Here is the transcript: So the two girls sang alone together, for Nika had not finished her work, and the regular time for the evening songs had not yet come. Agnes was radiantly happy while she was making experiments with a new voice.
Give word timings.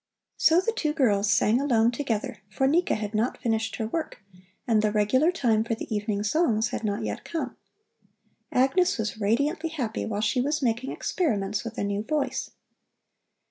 So 0.37 0.59
the 0.59 0.71
two 0.71 0.93
girls 0.93 1.31
sang 1.31 1.61
alone 1.61 1.91
together, 1.91 2.41
for 2.49 2.65
Nika 2.65 2.95
had 2.95 3.13
not 3.13 3.37
finished 3.39 3.75
her 3.75 3.85
work, 3.85 4.19
and 4.67 4.81
the 4.81 4.91
regular 4.91 5.31
time 5.31 5.63
for 5.63 5.75
the 5.75 5.95
evening 5.95 6.23
songs 6.23 6.69
had 6.69 6.83
not 6.83 7.03
yet 7.03 7.23
come. 7.23 7.55
Agnes 8.51 8.97
was 8.97 9.21
radiantly 9.21 9.69
happy 9.69 10.07
while 10.07 10.21
she 10.21 10.41
was 10.41 10.59
making 10.63 10.91
experiments 10.91 11.63
with 11.63 11.77
a 11.77 11.83
new 11.83 12.01
voice. 12.01 12.49